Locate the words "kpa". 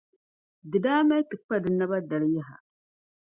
1.41-1.55